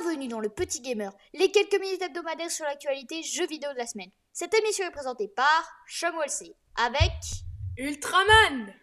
[0.00, 3.86] Bienvenue dans le Petit Gamer, les quelques minutes hebdomadaires sur l'actualité jeux vidéo de la
[3.86, 4.10] semaine.
[4.32, 7.12] Cette émission est présentée par Sean Walsey, avec
[7.78, 8.74] Ultraman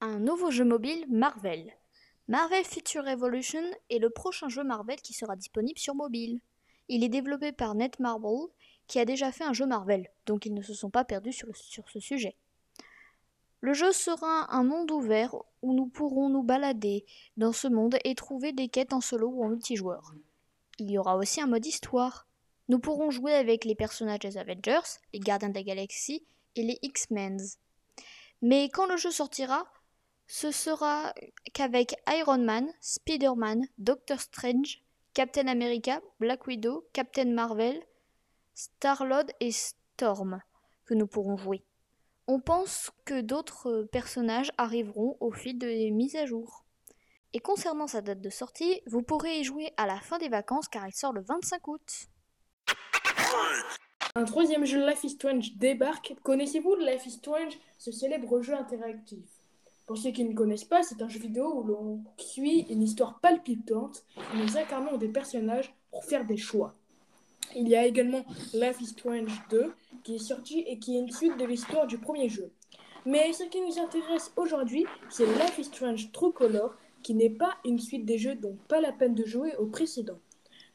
[0.00, 1.72] un nouveau jeu mobile Marvel.
[2.28, 6.40] Marvel Future Revolution est le prochain jeu Marvel qui sera disponible sur mobile.
[6.88, 8.48] Il est développé par Netmarble,
[8.86, 11.54] qui a déjà fait un jeu Marvel, donc ils ne se sont pas perdus sur,
[11.54, 12.36] sur ce sujet.
[13.60, 17.04] Le jeu sera un monde ouvert où nous pourrons nous balader
[17.36, 20.14] dans ce monde et trouver des quêtes en solo ou en multijoueur.
[20.78, 22.26] Il y aura aussi un mode histoire.
[22.68, 26.24] Nous pourrons jouer avec les personnages des Avengers, les Gardiens de la Galaxie
[26.56, 27.38] et les X-Men.
[28.40, 29.70] Mais quand le jeu sortira,
[30.26, 31.12] ce sera
[31.52, 37.82] qu'avec Iron Man, Spider-Man, Doctor Strange, Captain America, Black Widow, Captain Marvel,
[38.54, 40.40] Star-Lord et Storm
[40.86, 41.62] que nous pourrons jouer.
[42.32, 46.64] On pense que d'autres personnages arriveront au fil des mises à jour.
[47.32, 50.68] Et concernant sa date de sortie, vous pourrez y jouer à la fin des vacances
[50.68, 52.06] car il sort le 25 août.
[54.14, 56.14] Un troisième jeu Life is Strange débarque.
[56.22, 59.26] Connaissez-vous Life is Strange, ce célèbre jeu interactif?
[59.88, 63.18] Pour ceux qui ne connaissent pas, c'est un jeu vidéo où l'on suit une histoire
[63.18, 66.76] palpitante et nous incarnons des personnages pour faire des choix.
[67.56, 69.72] Il y a également Life is Strange 2
[70.04, 72.50] qui est sorti et qui est une suite de l'histoire du premier jeu.
[73.04, 77.56] Mais ce qui nous intéresse aujourd'hui, c'est Life is Strange True Color qui n'est pas
[77.64, 80.18] une suite des jeux donc pas la peine de jouer au précédent.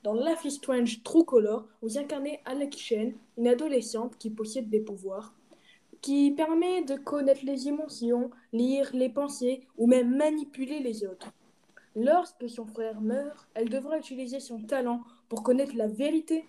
[0.04, 4.82] Dans Life is Strange True Color, vous incarnez Alec Shen, une adolescente qui possède des
[4.82, 5.34] pouvoirs,
[6.02, 11.32] qui permet de connaître les émotions, lire les pensées ou même manipuler les autres.
[11.96, 16.44] Lorsque son frère meurt, elle devra utiliser son talent pour connaître la vérité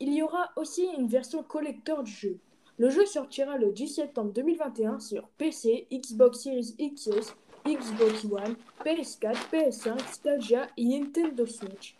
[0.00, 2.38] il y aura aussi une version collector du jeu.
[2.78, 7.34] Le jeu sortira le 10 septembre 2021 sur PC, Xbox Series XS,
[7.66, 11.94] Xbox One, PS4, PS5, Stadia et Nintendo Switch.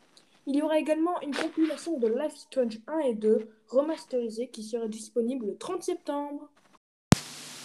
[0.46, 4.88] Il y aura également une compilation de Life Strange 1 et 2 remasterisée qui sera
[4.88, 6.48] disponible le 30 septembre.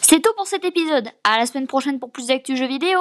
[0.02, 1.08] C'est tout pour cet épisode.
[1.24, 3.00] À la semaine prochaine pour plus d'actu jeux vidéo.